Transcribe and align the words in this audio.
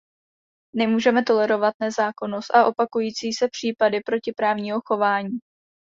Nemůžeme 0.75 1.23
tolerovat 1.23 1.73
nezákonnost 1.81 2.55
a 2.55 2.65
opakující 2.65 3.33
se 3.33 3.47
případy 3.49 3.99
protiprávního 4.05 4.79
chování. 4.85 5.39